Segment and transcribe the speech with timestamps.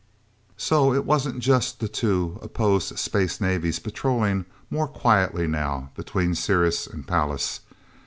[0.57, 6.87] So it wasn't just the two, opposed space navies patrolling, more quietly now, between Ceres
[6.87, 7.59] and Pallas.